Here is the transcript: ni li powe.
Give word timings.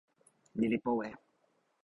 ni 0.57 0.65
li 0.71 0.77
powe. 0.85 1.07